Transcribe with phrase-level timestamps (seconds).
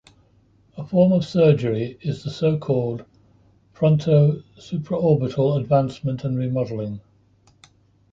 [0.77, 3.05] A form of surgery is the so-called
[3.73, 7.01] fronto-supraorbital advancement and remodelling.